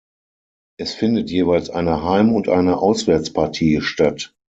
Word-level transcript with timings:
Es 0.79 0.95
findet 0.95 1.29
jeweils 1.29 1.69
eine 1.69 2.01
Heim- 2.03 2.33
und 2.33 2.49
eine 2.49 2.77
Auswärtspartie 2.79 3.81
statt. 3.81 4.33